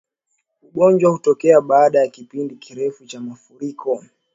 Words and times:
Ugonjwa 0.63 1.11
hutokea 1.11 1.61
baada 1.61 1.99
ya 1.99 2.07
kipindi 2.07 2.55
kirefu 2.55 3.05
cha 3.05 3.19
maafuriko 3.21 4.03